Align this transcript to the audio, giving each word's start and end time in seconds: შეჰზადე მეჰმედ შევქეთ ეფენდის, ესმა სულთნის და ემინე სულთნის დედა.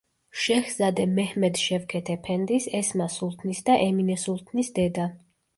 შეჰზადე 0.43 1.05
მეჰმედ 1.17 1.61
შევქეთ 1.65 2.09
ეფენდის, 2.15 2.67
ესმა 2.81 3.09
სულთნის 3.19 3.63
და 3.69 3.79
ემინე 3.87 4.21
სულთნის 4.23 4.77
დედა. 4.81 5.11